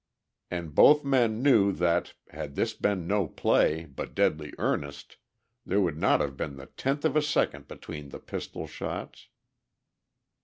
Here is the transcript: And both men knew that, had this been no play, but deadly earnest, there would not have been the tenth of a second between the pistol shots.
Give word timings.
And 0.49 0.73
both 0.73 1.05
men 1.05 1.43
knew 1.43 1.71
that, 1.73 2.15
had 2.31 2.55
this 2.55 2.73
been 2.73 3.05
no 3.05 3.27
play, 3.27 3.85
but 3.85 4.15
deadly 4.15 4.51
earnest, 4.57 5.17
there 5.63 5.79
would 5.79 5.95
not 5.99 6.21
have 6.21 6.35
been 6.35 6.55
the 6.55 6.65
tenth 6.65 7.05
of 7.05 7.15
a 7.15 7.21
second 7.21 7.67
between 7.67 8.09
the 8.09 8.17
pistol 8.19 8.65
shots. 8.65 9.27